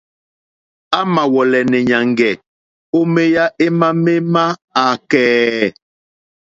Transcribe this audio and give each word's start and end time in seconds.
A 0.97 0.99
mà 1.13 1.23
wɔ̀lɛ̀nɛ̀ 1.33 1.79
nyàŋgɛ̀ 1.87 2.33
o 2.97 2.99
meya 3.13 3.43
ema 3.65 3.87
me 4.03 4.13
ma 4.33 4.45
akɛ̀ɛ̀. 4.87 5.67